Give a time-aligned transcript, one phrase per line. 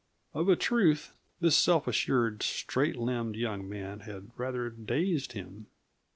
[0.33, 5.67] Of a truth, this self assured, straight limbed young man had rather dazed him.